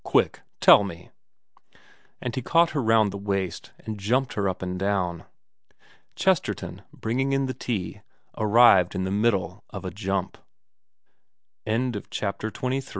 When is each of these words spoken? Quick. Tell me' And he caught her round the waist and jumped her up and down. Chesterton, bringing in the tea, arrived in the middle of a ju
Quick. 0.03 0.41
Tell 0.59 0.83
me' 0.83 1.11
And 2.23 2.33
he 2.35 2.41
caught 2.41 2.71
her 2.71 2.81
round 2.81 3.11
the 3.13 3.19
waist 3.19 3.71
and 3.85 3.99
jumped 3.99 4.33
her 4.33 4.49
up 4.49 4.63
and 4.63 4.79
down. 4.79 5.25
Chesterton, 6.15 6.81
bringing 6.91 7.33
in 7.33 7.45
the 7.45 7.53
tea, 7.53 8.01
arrived 8.35 8.95
in 8.95 9.03
the 9.03 9.11
middle 9.11 9.63
of 9.69 9.85
a 9.85 9.91
ju 9.91 10.31